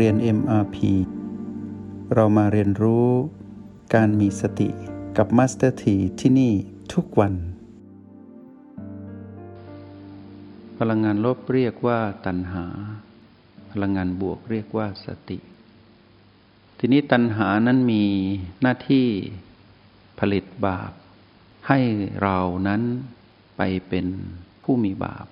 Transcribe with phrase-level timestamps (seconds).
[0.00, 0.76] เรียน MRP
[2.14, 3.08] เรามาเรียนรู้
[3.94, 4.68] การมีสติ
[5.16, 6.52] กับ Master T ที่ที่นี่
[6.92, 7.34] ทุกวัน
[10.78, 12.64] พลังงานลบเรียกว่าตัณหา
[13.72, 15.38] พลังงานบวกเรียกว่าสติ
[16.78, 18.04] ทีนี้ตัณหานั้นมี
[18.62, 19.06] หน้าที่
[20.18, 20.92] ผลิตบาป
[21.68, 21.80] ให้
[22.22, 22.82] เรานั้น
[23.56, 24.06] ไปเป็น
[24.62, 25.26] ผู้มีบาป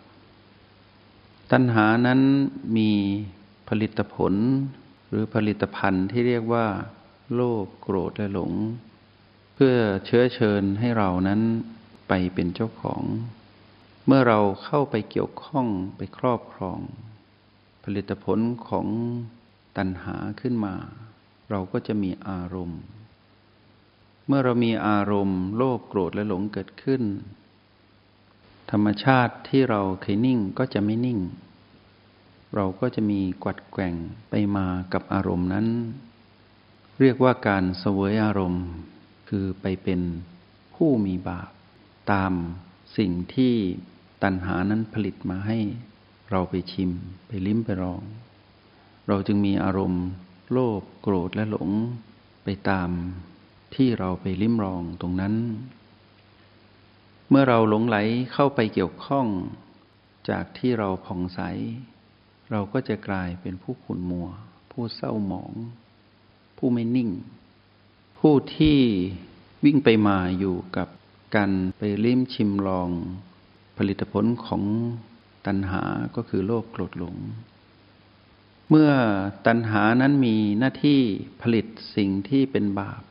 [1.53, 2.21] ตัณหานั้น
[2.77, 2.91] มี
[3.81, 4.35] ลิตผล
[5.09, 6.67] หรือผลิตภัณฑ์ที่เรียกว่า
[7.35, 8.53] โลภโกรธและหลง
[9.55, 9.77] เพื่อ
[10.07, 11.41] เชื้อเชิญให้เรานั้น
[12.09, 13.03] ไปเป็นเจ้าของ
[14.07, 16.79] เมื่อเราเข้าไปเกี่ยวข้องไปครอบครอง
[17.85, 18.87] ผลิตผลของ
[19.77, 20.75] ตัณหาขึ้นมา
[21.51, 22.81] เราก็จะมีอารมณ์
[24.27, 27.03] เมื่อเรามีอารมณ์ โลภโกรธและหลงเกิดขึ้น
[28.71, 31.19] ธรรมชาติที่เราเคยนิ่งก็จะไม่นิ่ง
[32.55, 33.95] เราก็จะมีกวัดแกว่ง
[34.31, 35.67] ไปมากับอารมณ์นั้น
[37.01, 38.67] เรียกว่าการเสวยอารมณ์
[39.29, 40.01] คือไปเป็น
[40.75, 41.51] ผู้มีบาป
[42.13, 42.33] ตาม
[42.97, 43.55] สิ่งที่
[44.23, 45.59] ตัณหานั้นผลิตมาให้
[46.31, 46.91] เราไปชิม
[47.27, 48.03] ไปลิ้มไปลอง
[49.09, 50.05] เราจึงมีอารมณ์
[50.53, 51.71] โลภโกรธและหลง
[52.45, 52.91] ไปตาม
[53.75, 55.35] ที่เราไปลิ้มลองตรงนั้น
[57.29, 57.97] เมื่อเราหลงไหล
[58.33, 59.27] เข้าไปเกี่ยวข้อง
[60.31, 61.41] จากที่เราผ่องใส
[62.53, 64.29] เราก็จะกลายเป็นผู้ขุ่นมัว
[64.71, 65.53] ผู้เศร้าหมอง
[66.59, 67.11] ผู้ไม่นิ่ง
[68.19, 68.79] ผู้ที่
[69.65, 70.89] วิ่งไปมาอยู่กับ
[71.37, 72.89] การไปลิ้มชิมลอง
[73.77, 74.63] ผลิตผลของ
[75.47, 75.83] ตัณหา
[76.17, 77.17] ก็คือโลภโกรธหลง
[78.69, 78.91] เมื่อ
[79.47, 81.01] ตัณหานั้นมีหน้าที่
[81.43, 81.67] ผลิต
[81.97, 83.03] สิ่งที่เป็นบาป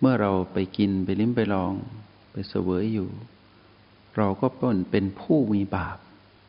[0.00, 1.72] เมื่อเราไปกินไปลิ้มไปลอง
[2.32, 3.08] ไปเสวยอยู่
[4.16, 4.46] เราก็
[4.90, 5.98] เป็นผู้มีบาป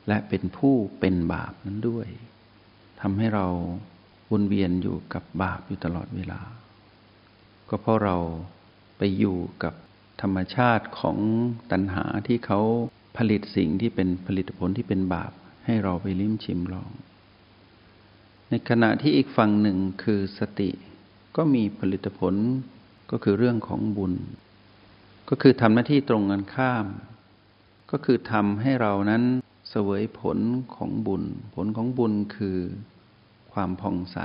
[0.08, 2.08] และเป็นผู้เป็นบาปนั้นด้วย
[3.02, 3.48] ทำให้เรา
[4.32, 6.42] วนเวียนอยู่กับบาปอยู่ตลอดเวลา
[7.70, 8.18] ก็เพราะเรา
[8.98, 9.74] ไปอยู่กับ
[10.22, 11.18] ธรรมชาติของ
[11.72, 12.60] ตัณหาที่เขา
[13.18, 15.32] ผลิตสิ่งที่เป็นผลิตผลที่เป็นบาป
[15.66, 16.92] ให้เราไปลิ้มชิมลอง
[18.50, 20.70] ในขณะที่อีกฝั่งหนึ่งคือสติ
[21.36, 22.36] ก็มีผลิตผล
[23.12, 24.14] ก็คือเรื่องของบุญ
[25.30, 26.86] ก็คือทำหน้าที่ตรงกันข้าม
[27.92, 29.24] ก็คือทำให้เรานั้น
[29.74, 30.40] เสวยผล
[30.76, 31.24] ของบุญ
[31.56, 32.58] ผลของบุญคือ
[33.54, 34.18] ความผ่องใส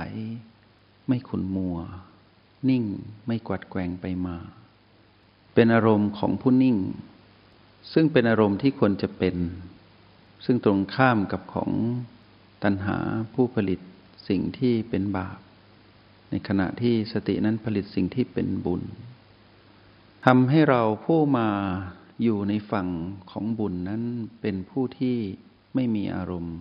[1.07, 1.77] ไม่ขุนมัว
[2.69, 2.83] นิ่ง
[3.27, 4.37] ไม่กวัดแกงไปมา
[5.53, 6.77] เป็นอารมณ์ของผู้นิ่ง
[7.93, 9.35] ซึ่งเป็นอารมณ์ที่ควรจะเป็น
[10.45, 11.71] ซึ่งตรงข้ามกับของ
[12.63, 12.97] ตัณหา
[13.33, 13.79] ผู้ผลิต
[14.27, 15.39] สิ่งที่เป็นบาป
[16.29, 18.81] ในขณะที่สตินั้นผลิตสิ่งที่เป็นบุญ
[20.25, 21.49] ทำให้เราผู้มา
[22.21, 22.87] อยู่ในฝั่ง
[23.31, 24.03] ของบุญนั้น
[24.41, 25.17] เป็นผู้ที่
[25.75, 26.57] ไม่มีอารมณ์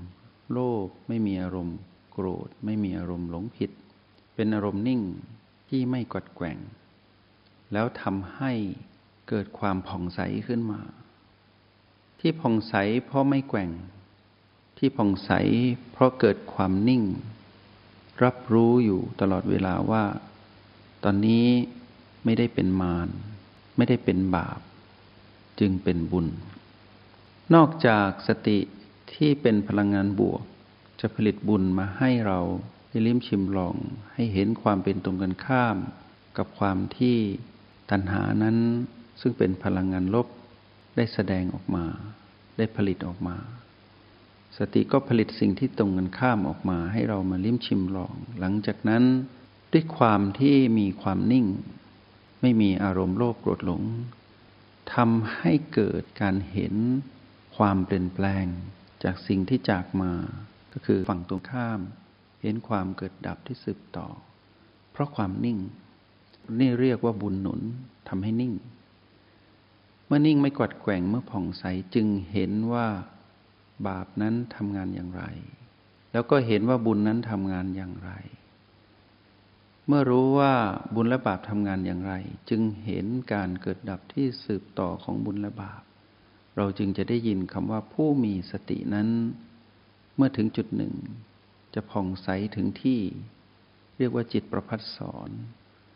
[0.53, 1.77] โลภไม่มีอารมณ์
[2.13, 3.71] โกรธไม่มีอารมณ์หลงผิด
[4.35, 5.03] เป็นอารมณ์นิ่ง
[5.69, 6.59] ที่ไม่กัดแกว่ง
[7.73, 8.53] แล้วทำให้
[9.29, 10.81] เกิดความผ่องใสขึ้นมา
[12.21, 12.75] ที่ผ่องใส
[13.05, 13.71] เพราะไม่แกว่ง
[14.79, 15.33] ที่ผ่องใส
[15.93, 17.03] เพราะเกิดความนิ่ง
[18.25, 20.05] รับรู้อยู่ตลอดเวลาว่า
[21.05, 21.47] ตอนนี้
[22.25, 23.09] ไม่ได้เป็นมาร
[23.77, 24.61] ไม่ได้เป็นบาป
[25.61, 26.27] จึงเป็นบุญ
[27.55, 28.59] นอกจากสติ
[29.13, 30.43] ที่เป็นพลังงานบวก
[31.01, 32.41] จะผลิตบุญมาให้เรา
[32.89, 33.77] ได้ลิ้มชิมลอง
[34.15, 35.77] ให้เห็นความเป็นตรงกันข้าม
[36.37, 37.17] กับความที่
[37.91, 38.57] ตัณหานั้น
[39.21, 40.27] ซึ่งเป็นพลังงานลบ
[40.97, 41.85] ได้แสดงออกมา
[42.57, 43.37] ได้ผลิตออกมา
[44.59, 49.05] สติก็ผลิตสิ่งที่ตรงกันข้ามออกมา ให้เรามาลิ้มชิมลอง หลังจากนั้น
[49.73, 51.47] ด้วยความที่มีความนิ่ง
[52.43, 53.83] ไม่มีอารมณ์โลภโกรธหลง
[54.95, 56.75] ทำให้เกิดการเห็น
[57.57, 58.47] ความเปลี่ยนแปลง
[59.05, 60.13] จากสิ่งที่จากมา
[60.73, 61.81] ก็คือฝั่งตรงข้าม
[62.43, 64.09] เห็นความเกิดดับที่สืบต่อ
[64.93, 65.59] เพราะความนิ่ง
[66.61, 67.61] นี่เรียกว่าบุญหนุน
[68.09, 68.55] ทำให้นิ่ง
[70.07, 72.87] เมื่อนิ่งไม่กวัดแกว่งเมื่อผ่องใสจึงเห็นว่า
[73.87, 75.25] บาปนั้นทำงานอย่างไร
[76.13, 78.11] แล้วก็เห็นว่าบุญนั้นทำงานอย่างไร
[79.87, 80.55] เมื่อรู้ว่า
[80.95, 82.15] บุญและบาปทำงานอย่างไร
[82.51, 85.83] จึงเห็นการเกิดดับที่สืบต่อของบุญและบาป
[86.57, 89.09] เราจึงจะได้ยินคำว่าผู้มีสตินั้น
[90.17, 90.95] เมื่อถึงจุดหนึ่ง
[91.75, 93.01] จะผ่องใสถึงที่
[93.99, 95.31] เรียกว่าจิตประพัดสอน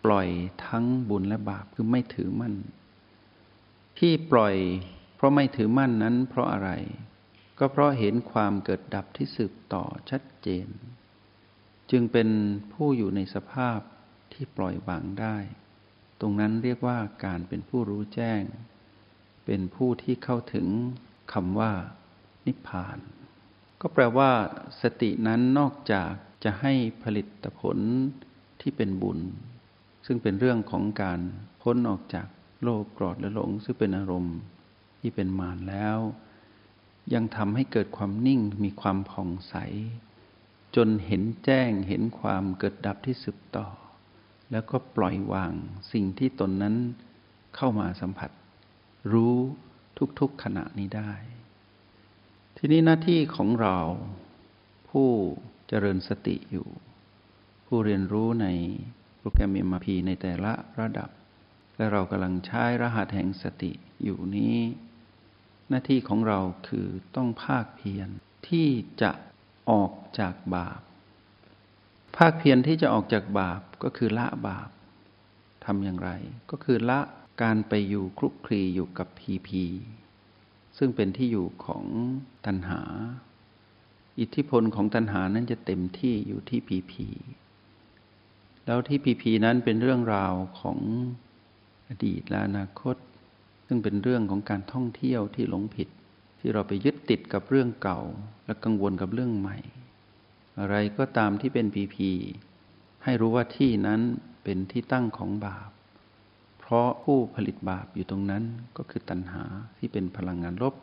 [0.04, 0.28] ปล่อย
[0.66, 2.54] ทั้งบุญและบาปคือไม่ถือมั่น
[3.98, 4.56] ที่ปล่อย
[5.16, 6.70] เพราะไม่ถือมั่นนั้นเพราะอะไร
[7.58, 10.68] ก็เพราะเห็นความเกิดดับที่สืบต่อชัดเจน
[11.90, 12.28] จึงเป็น
[12.72, 13.78] ผู้อยู่ในสภาพ
[14.32, 15.36] ที่ปล่อยวางได้
[16.20, 18.42] ตรงนั้นเรียกว่าการเป็นผู้รู้แจ้ง
[19.46, 20.66] เป็นผู้ที่เข้าถึง
[21.32, 21.72] คำว่า
[22.46, 22.98] นิพพาน
[23.80, 24.30] ก็แปลว่า
[24.82, 26.10] สตินั้นนอกจาก
[26.44, 26.72] จะให้
[27.02, 27.78] ผลิตผล
[28.60, 29.18] ที่เป็นบุญ
[30.06, 31.20] ซึ่งเป็นเรื่องของการ
[31.62, 32.26] พ้นออกจาก
[32.62, 34.38] โลภโกรธและหลง ซึ่งเป็นอารมณ์
[35.00, 35.98] ที่เป็นมารแล้ว
[37.14, 39.54] ยังทำให้เกิดความนิ่งมีความผ่องใส
[40.76, 43.68] จนเห็นแจ้งเห็นความเกิดดับที่สืบต่อ
[44.50, 45.52] แล้วก็ปล่อยวาง
[45.92, 46.76] สิ่งที่ตนนั้น
[47.56, 48.30] เข้ามาสัมผัส
[49.12, 49.36] รู้
[50.20, 51.12] ทุกๆขณะนี้ได้
[52.56, 53.76] ทีนี้หน้าที่ของเรา
[54.90, 55.08] ผู้
[55.68, 56.68] เจริญสติอยู่
[57.66, 58.46] ผู้เรียนรู้ใน
[59.18, 61.10] โปรแกรม MRP ในแต่ละระดับ
[61.76, 64.56] และเรากำลังใช้รหัสแห่งสติอยู่นี้
[65.68, 68.08] หน้าที่ของเราคือต้องภาคเพียร
[68.48, 68.68] ที่
[69.02, 69.12] จะ
[69.70, 70.80] ออกจากบาป
[72.16, 74.70] ภาคเพียรที่จะออกจากบาปก็คือละบาป
[75.64, 76.10] ทำอย่างไร
[76.50, 77.00] ก็คือละ
[77.42, 79.64] การไปอยู่คลุกคลีอยู่กับพีพี
[80.78, 81.84] ซึ่งเป็นที่อยู่ของ
[82.46, 82.82] ตัณหา
[84.20, 87.06] อิทธิพลของตัณหานั้นจะเต็มที่อยู่ที่พีพี
[88.66, 90.78] แล้วที่พีพีนั้นเป็นเรื่องราวของ
[91.88, 92.96] อดีตและอนาคต
[93.66, 95.88] ซึ่งเป็นเรื่องของการท่องเที่ยวที่หลงผิด
[96.40, 98.00] ที่เราไปยึดติดกับเรื่องเก่า
[98.46, 99.56] และกังวลกับเรื่องใหม่
[100.60, 102.10] อะไรก็ตามที่เป็นพีพี
[103.04, 104.00] ให้รู้ว่าที่นั้น
[104.44, 105.70] เป็นที่ตั้งของบาป
[106.58, 108.44] เพราะผู้ผลิตบาปอยู่ตรงนั้น
[108.76, 109.44] ก็คือตัณหา
[109.78, 110.74] ที่เป็นพลังงานลบ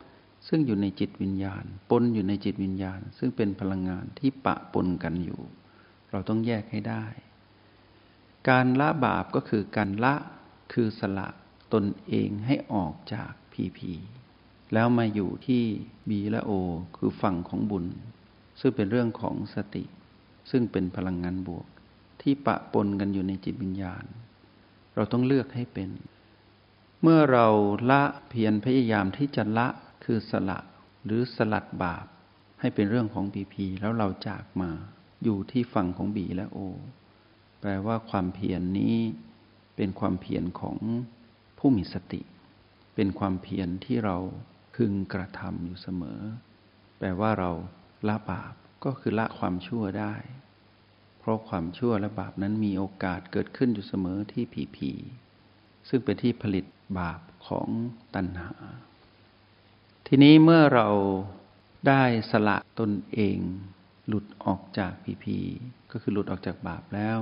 [0.48, 5.40] ซึ่งอยู่ในจิตวิญญาณ ปนอยู่ในจิตวิญญาณ ซึ่งเป็นพลังงานที่ปะปนกันอยู่
[6.10, 7.04] เราต้องแยกให้ได้
[8.48, 10.14] การละบาปก็คือการละ
[10.72, 11.28] คือสละ
[11.72, 13.92] ตนเองให้ออกจากพีพี
[14.74, 15.62] แล้วมาอยู่ที่
[16.08, 16.50] บีและโอ
[16.96, 17.86] คือฝั่งของบุญ
[18.60, 19.84] ซึ่งเป็นเรื่องของสติ
[20.50, 21.66] ซึ่งเป็นพลังงานบวก
[22.22, 24.04] ที่ปะปนกันอยู่ในจิตวิญญาณ
[24.94, 25.90] เราต้องเลือกให้เป็น
[27.02, 27.46] เมื่อเรา
[27.90, 29.68] ละเพียรพยายามที่จะละ
[30.04, 30.58] คือสละ
[31.04, 32.06] หรือสลัดบาป
[32.60, 34.70] ให้เป็นเรื่องของปีพีแล้วเราจากมา
[35.24, 36.58] อยู่ที่ฝั่งของบีและโอ
[37.60, 38.96] แปลว่าความเพียรนนี้
[39.76, 40.76] เป็นความเพียรของ
[41.58, 42.20] ผู้มีสติ
[42.94, 44.16] เป็นความเพียรที่เรา
[44.82, 46.20] พึงกระทำอยู่เสมอ
[46.98, 47.50] แปลว่าเรา
[48.08, 48.54] ละบาป
[48.84, 50.14] ก็คือละความชั่วได้
[51.18, 54.92] เพราะความชั่วและบาปนั้นมีโอกาสเกิดขึ้นอยู่เสมอที่ผีผี
[55.88, 56.64] ซึ่งเป็นที่ผลิต
[56.98, 57.68] บาปของ
[58.14, 58.52] ตัณหา
[60.06, 60.88] ทีนี้เมื่อเรา
[61.88, 63.38] ได้สละตนเอง
[64.08, 65.38] หลุดออกจากผีผี
[65.90, 67.18] ก็คือหลุดออกจากบาปแล้ว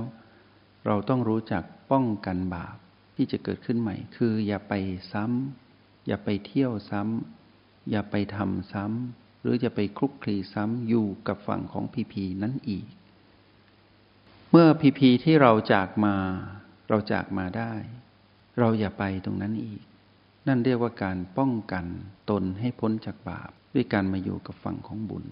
[0.85, 2.77] เราต้องรู้จักป้องกันบาป
[3.15, 4.73] ที่จะเกิดขึ้นใหม่ คืออย่าไป
[5.11, 7.36] ซ้ำอย่าไปเที่ยวซ้ำ
[7.89, 12.87] อย่าไปทำซ้ำหรือจะไปคลุกคลีซ้ำอยู่กับฝั่งของผีผีนั้นอีก
[14.51, 16.15] เมื่อพีพีที่เราจากมา
[16.89, 17.73] เราจากมาได้
[18.59, 19.81] เราอย่าไปตรงนั้นอีก
[20.47, 21.85] นั่นเรียกว่าการป้องกัน
[22.29, 25.25] ตนให้พ้นจากบาป ด้วยการมาอยู่กับฝั่งของบุญ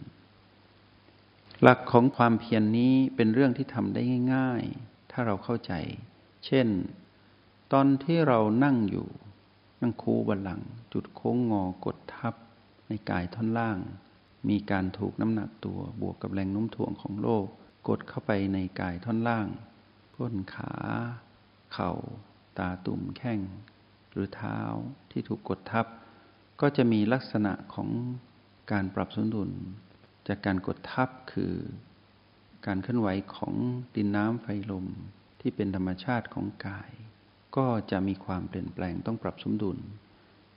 [1.62, 4.02] หลักของความเพียรนนี้เป็นเรื่องที่ทำได้
[4.34, 5.74] ง่าย ๆ ถ้าเราเข้าใจ
[6.46, 6.68] เช่น
[7.74, 9.08] ตอนที่เรานั่งอยู่
[9.82, 10.62] นั่งคูบัลลัง
[10.94, 12.36] จุดโค้งงอกดทับ
[12.88, 13.78] ในกายท่อนล่าง
[14.50, 17.46] มีการถูกน้ำหนักตัวบวกกับแรงโน้มถ่วงของโลก
[17.88, 19.48] กดเข้าไปในกายท่อนล่าง
[20.16, 20.74] ก้นขา
[21.74, 21.92] เข่า
[22.58, 23.40] ตาตุ่มแข้ง
[24.12, 24.60] หรือเท้า
[25.12, 25.86] ที่ถูกกดทับ
[26.62, 27.90] ก็จะมีลักษณะของ
[28.72, 29.52] การปรับสมดุล
[30.28, 31.54] จากการกดทับคือ
[32.66, 33.54] การเคลื่อนไหวของ
[33.96, 34.86] ดินน้ำไฟลม
[35.42, 36.92] ที่เป็นธรรมชาติของกาย
[37.58, 39.78] ก็จะมีความเปลี่ยนแปลงต้องปรับสมดุล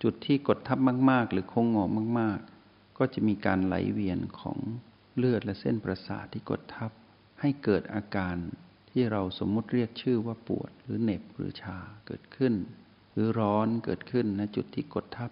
[0.02, 0.78] จุดที่กดทับ
[1.10, 1.84] มาก ๆ หรือโค้งงอ
[2.18, 2.38] มาก
[2.68, 4.58] ๆ ก็จะมีการไหลเวียนของ
[5.16, 6.90] เลือดและเส้นประสาทที่กดทับ
[7.40, 8.36] ให้เกิดอาการ
[8.90, 12.54] ที่เราสมมุติเรียกชื่อว่าปวด หรือเหน็บหรือชาเกิดขึ้น
[13.12, 15.30] หรือร้อนเกิดขึ้นณจุดที่กดทับ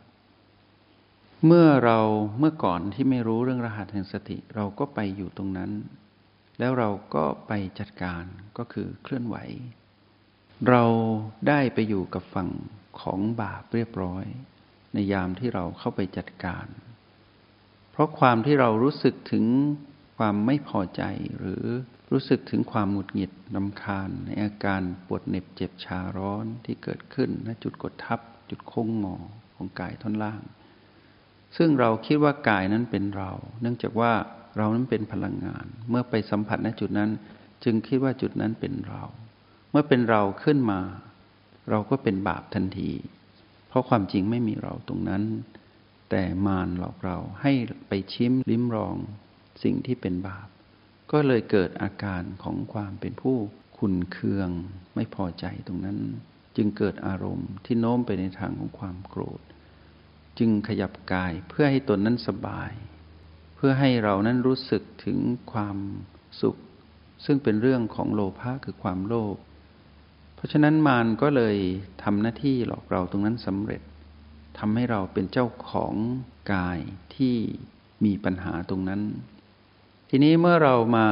[1.47, 1.99] เมื่อเรา
[2.39, 5.71] เมื่อก่อนที่ไม่รู้เรื่องรหัสแห่งสติเราก็ไปอยู่ตรงนั้น
[6.59, 8.25] แล้วเราก็ไปจัดการ
[8.59, 9.37] ก็คือเคลื่อนไหว
[10.69, 10.85] เรา
[11.49, 12.51] ได้ไปอยู่กับฝั่ง
[13.01, 14.25] ของบาปเรียบร้อย
[14.93, 16.67] ในยามที่เราเข้าไปจัดการ
[17.93, 19.45] เพราะความที่เรารู้สึกถึง
[20.19, 21.03] ความไม่พอใจ
[21.39, 21.65] หรือ
[22.13, 29.17] รู้สึกถึงความหงุดหงิดลำคาญในอาการปวดเหน็บเจ็บชาร้อนที่เกิดขึ้นณจุดกดทับ จุดโค้งงอ
[29.55, 30.43] ของกายท่อนล่าง
[31.57, 34.13] ซึ่งเราคิดว่ากายนั้นเป็นเรา เนื่องจากว่า
[34.57, 37.11] เรานั้นเป็นพลังงาน เมื่อไปสัมผัสณจุดนั้น
[37.65, 39.03] จึงคิดว่าจุดนั้นเป็นเรา
[39.71, 40.81] เมื่อเป็นเราขึ้นมา
[41.71, 42.93] เราก็เป็นบาปทันที
[43.69, 45.23] เพราะความจริงไม่มีเราตรงนั้น
[46.11, 47.53] แต่มารหลอกเราให้
[47.89, 48.97] ไปชิมลิ้มรอง
[49.63, 50.49] สิ่งที่เป็นบาป
[51.13, 53.37] ก็เลยเกิดอาการของความเป็นผู้
[53.79, 54.51] ขุนเคือง
[54.95, 55.99] ไม่พอใจตรงนั้น
[56.57, 59.41] จึงเกิดอารมณ์ที่โน้มไปในทางของความโกรธ
[60.39, 62.73] จึงขยับกายเพื่อให้ตนนั้นสบาย
[63.57, 65.19] เพื่อให้เรานั้นรู้สึกถึง
[65.53, 65.77] ความ
[66.43, 66.57] สุข
[67.25, 69.37] ซึ่งเป็นเรื่องของโลภะคือความโลภ
[70.37, 71.57] เพราะฉะนั้นมารก็เลย
[72.03, 73.83] ทำหน้าที่หลอกเราตรงนั้นสำเร็จ
[74.59, 75.95] ทำให้เราเป็นเจ้าของ
[76.53, 76.79] กาย
[77.17, 77.37] ที่
[78.05, 79.03] มีปัญหาตรงนั้น
[80.11, 81.07] ทีนี้เมื่อเรามา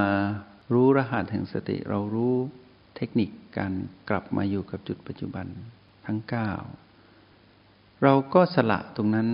[0.72, 2.34] รู้รหัสแห่งสติเรารู้
[2.96, 3.72] เทคนิคการ
[4.08, 5.46] กลับมาอยู่กับจุดปัจจุบัน
[6.06, 6.20] ทั้ง
[7.10, 9.28] 9 เราก็สละตรงนั้น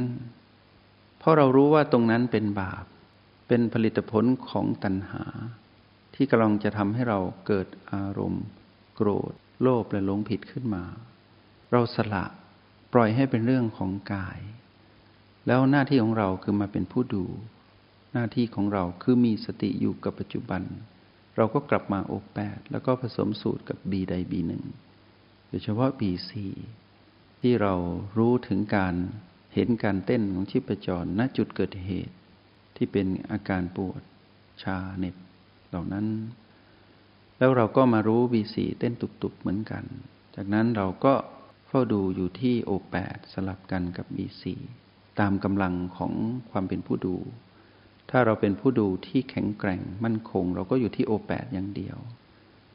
[1.19, 2.85] เพราะเรารู้ว่าตรงนั้นเป็นบาป
[3.49, 5.25] เป็นผลิตผลของตัณหา
[6.15, 8.45] ที่กำลังจะทำให้เราเกิดอารมณ์
[8.97, 10.85] โกรธ โลภและหลงผิดขึ้นมา
[11.73, 12.25] เราสละ
[12.93, 14.41] ปล่อยให้เป็นเรื่องของกาย
[15.47, 17.25] แล้วหน้าที่ของเราคือมาเป็นผู้ดู
[18.13, 20.63] หน้าที่ของเราคือมีสติอยู่กับปัจจุบัน
[21.37, 24.65] เราก็กลับมาโอแปดแล้วก็ผสมสูตรกับบีใดบีหนึ่ง
[25.49, 26.53] โดยเฉพาะบีสี่
[27.41, 27.75] ที่เรา
[28.19, 28.95] รู้ถึงการ
[29.55, 32.15] เห็นการเต้นของชีพจรณจุดเกิดเหตุ
[32.77, 34.03] ที่เป็นอาการปวด
[34.63, 35.17] ชาเน็บ
[35.69, 36.07] เหล่านั้น
[37.41, 39.85] แล้วเราก็มารู้บีสีเต้นตุบๆเหมือนกัน
[40.35, 41.15] จากนั้นเราก็
[41.69, 44.55] เฝ้าดูอยู่ที่โอแปดสลับกันกับบีสี
[45.21, 46.13] ตามกำลังของ
[46.51, 47.17] ความเป็นผู้ดู
[48.11, 51.99] ถ้าเราเป็นผู้ดูที่แข็งแกร่งมั่นคง เราก็อยู่ที่โอแปดอย่างเดียว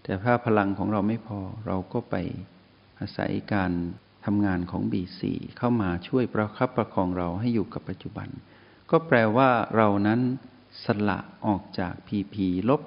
[0.04, 2.16] แต่ถ้าพลังของเราไม่พอเราก็ไป
[3.00, 3.72] อาศัยการ
[4.26, 8.30] ทำงานของบีสีเข้ามาช่วยประคับประคองเราให้อยู่กับปัจจุบัน
[8.92, 10.20] ก็แปลว่าเรานั้น
[10.84, 12.82] สละออกจากพีพีลบ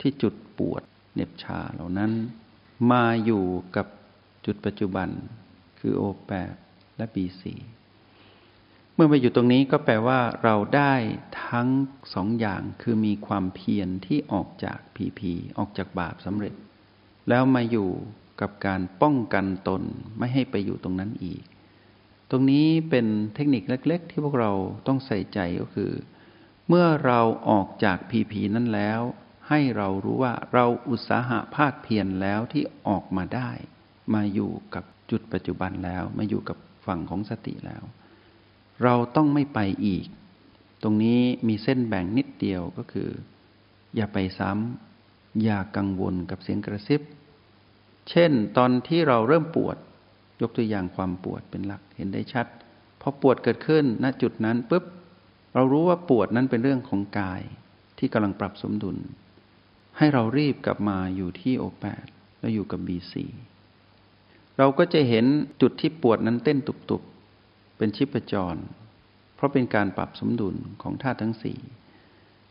[0.00, 0.81] ที่จุดปวด
[1.14, 2.12] เน็บชาเหล่านั้น
[2.90, 3.44] มาอยู่
[3.76, 3.86] กับ
[4.46, 5.08] จุดปัจจุบัน
[5.80, 6.54] คือโอแปด
[6.96, 7.54] และบีสี
[8.94, 10.94] เมื่อมาอยู่ตรงนี้ก็แปลว่าเราได้
[11.46, 11.68] ทั้ง
[12.14, 16.54] สองอย่างคือมีความเพียรที่ออกจากพีพีออกจากบาปสำเร็จ
[17.28, 17.90] แล้วมาอยู่
[18.40, 19.82] กับการป้องกันตน
[20.18, 21.42] ไม่ให้ไปอยู่ตรงนั้นอีก
[22.30, 24.52] ตรงนี้เป็นเทคนิคเล็ก ๆ ที่พวกเรา
[24.86, 25.92] ต้องใส่ใจก็คือ
[26.68, 29.00] เมื่อเราออกจากพีพีนั้นแล้ว
[29.54, 33.50] ให้เรารู้ว่าเราอุตสาหะภาคเพียรแล้วที่ออกมาได้
[34.14, 37.82] มาอยู่กับจุดปัจจุบันแล้ว มาอยู่กับฝั่งของสติแล้ว
[38.82, 40.06] เราต้องไม่ไปอีก
[40.82, 43.10] ตรงนี้มีเส้นแบ่งนิดเดียวก็คือ
[43.96, 47.00] อย่าไปซ้ำอย่ากังวลกับเสียงกระซิบ
[48.10, 49.76] เช่น ตอนที่เราเริ่มปวด
[50.40, 52.46] ยกตัวอย่างความปวดเป็นหลักเห็นได้ชัด
[53.00, 54.84] พอปวดเกิดขึ้นณจุดนั้นปุ๊บ
[55.54, 57.42] เรารู้ว่าปวดนั้นเป็นเรื่องของกาย
[57.98, 58.98] ที่กำลังปรับสมดุล
[60.04, 62.06] ให้เรารีบกลับมาอยู่ที่โอแปด
[62.40, 63.24] แล้วอยู่กับบีซี
[64.58, 65.26] เราก็จะเห็น
[65.60, 68.56] จุดที่ปวดนั้นเต้นตุบๆ เป็นชิปจร
[69.34, 71.58] เพราะเป็นการปรับสมดุลของธาตุทั้งสี่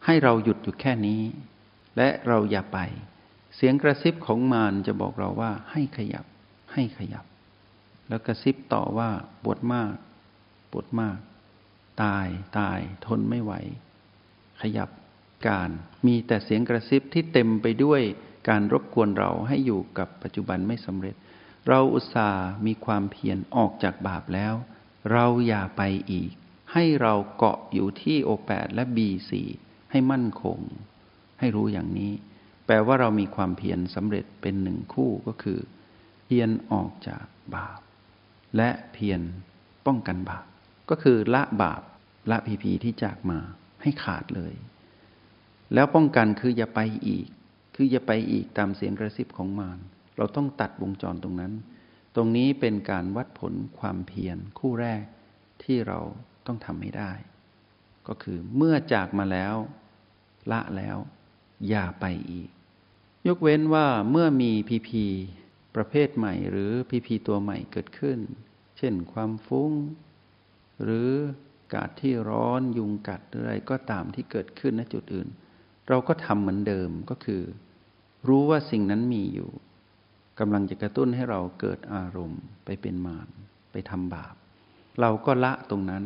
[0.05, 1.21] ให้เราหยุดอยู่แค่นี้
[1.97, 2.79] และเราอย่าไป
[3.55, 6.25] เสียงกระซิบของมารจะบอกเราว่าให้ขยับ
[6.73, 7.25] ให้ขยับ
[8.07, 9.09] แล้วกระซิบต่อว่า
[9.43, 9.95] ปวดมาก
[10.71, 11.17] ปวดมาก
[12.03, 12.27] ตาย
[12.59, 13.53] ตายทนไม่ไหว
[14.61, 14.89] ขยับ
[15.47, 15.69] การ
[16.07, 18.01] มีแต่เสียงกระซิบที่เต็มไปด้วย
[18.49, 21.15] การรบกวนเราให้อยู่กับปัจจุบันไม่สำเร็จ
[21.67, 24.53] เราอุตส่าห์มีความเพียรออกจากบาปแล้ว
[25.11, 25.81] เราอย่าไป
[26.11, 26.31] อีก
[26.73, 29.47] ให้เราเกาะอยู่ที่โอแปดและบีสี่
[29.91, 30.59] ให้มั่นคง
[31.39, 32.11] ให้รู้อย่างนี้
[32.65, 35.59] แปลว่าเรามีความเพียรสำเร็จเป็นหนึ่งคู่ก็คือ
[36.25, 37.79] เพียรออกจากบาป
[38.57, 39.21] และเพียร
[39.85, 40.45] ป้องกันบาป
[40.89, 41.81] ก็คือละบาป
[42.31, 43.39] ละพีพีที่จากมา
[43.81, 44.53] ให้ขาดเลย
[45.73, 47.27] แล้วป้องกันคืออย่าไปอีก
[47.75, 49.79] คืออย่าไปอีกตามเสียงกระซิบของมาร
[50.17, 51.53] เราต้องตัดวงจรตรงนั้น
[52.15, 55.03] ตรงนี้เป็นการวัดผลความเพียรคู่แรก
[55.63, 55.99] ที่เรา
[56.45, 57.11] ต้องทำให้ได้
[58.07, 59.55] ก็คือเมื่อจากมาแล้ว
[60.51, 60.97] ละแล้ว
[61.69, 62.49] อย่าไปอีก
[63.27, 65.05] ยกเว้นว่าเมื่อมีพีพี
[65.75, 68.19] ประเภทใหม่หรือพีพีตัวใหม่เกิดขึ้น
[68.77, 69.71] เช่นความฟุ้ง
[70.83, 71.09] หรือ
[71.73, 75.27] กาดที่ร้อนยุงกัดอะไรก็ตามที่เกิดขึ้นณจุดอื่น
[75.89, 77.41] เราก็ทำเหมือนเดิมก็คือ
[78.27, 79.49] รู้ว่าสิ่งนั้นมีอยู่
[80.39, 83.27] กำลังจะกระตุ้นให้เราเกิดอารมณ์ไปเป็นมาร
[83.71, 84.35] ไปทำบาป
[85.01, 86.03] เราก็ละตรงนั้น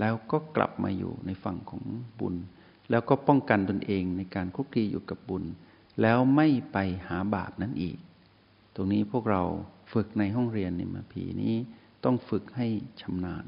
[0.00, 1.82] แล้วก็กลับมาอยู่ในฝั่งของ
[2.20, 2.34] บุญ
[2.90, 5.44] แล้วก็ป้องกันตนเองในการคุกคีอยู่กับบุญ
[6.02, 7.98] แล้วไม่ไปหาบาปนั้นอีก
[8.74, 9.42] ตรงนี้พวกเรา
[9.92, 11.54] ฝึกในห้องเรียนในมาพีนี้
[12.04, 12.66] ต้องฝึกให้
[13.00, 13.44] ชำนาญ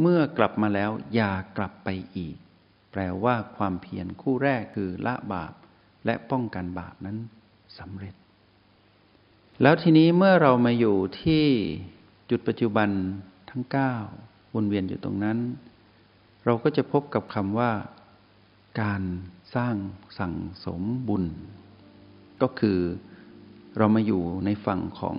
[0.00, 2.36] เมื่อกลับมาแล้วอย่ากลับไปอีก
[2.94, 5.52] แปลว่าความเพียรคู่แรกคือละบาป
[6.06, 7.16] และป้องกันบาปนั้น
[7.78, 8.14] สำเร็จ
[9.62, 11.44] แล้วทีนี้เมื่อเรามาอยู่ที่
[12.30, 12.88] จุดปัจจุบัน
[13.50, 13.94] ทั้งเก้า
[14.54, 15.38] วนเวียนอยู่ตรงนั้น
[16.44, 17.72] เราก็จะพบกับคำว่า
[18.82, 19.02] การ
[19.54, 19.76] สร้าง
[20.18, 20.34] สั่ง
[20.64, 21.24] สมบุญ
[22.42, 22.78] ก็คือ
[23.78, 25.16] เรามาอยู่ในฝั่งของ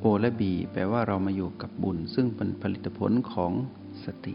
[0.00, 3.52] โอและบี แปลว่าเรามาอยู่กับบุญ ซึ่งเป็นผลิตผลของ
[4.04, 4.34] สติ